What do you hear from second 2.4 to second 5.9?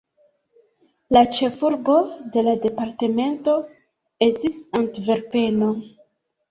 la departemento estis Antverpeno.